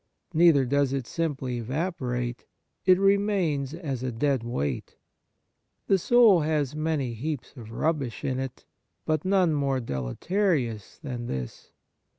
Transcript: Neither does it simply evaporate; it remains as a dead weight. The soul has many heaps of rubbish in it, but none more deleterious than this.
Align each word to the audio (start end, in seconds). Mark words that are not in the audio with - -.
Neither 0.33 0.65
does 0.65 0.93
it 0.93 1.05
simply 1.05 1.59
evaporate; 1.59 2.47
it 2.87 2.97
remains 2.97 3.75
as 3.75 4.01
a 4.01 4.11
dead 4.11 4.41
weight. 4.41 4.97
The 5.85 5.99
soul 5.99 6.39
has 6.39 6.75
many 6.75 7.13
heaps 7.13 7.55
of 7.55 7.69
rubbish 7.71 8.23
in 8.23 8.39
it, 8.39 8.65
but 9.05 9.23
none 9.25 9.53
more 9.53 9.79
deleterious 9.79 10.97
than 11.03 11.27
this. 11.27 11.71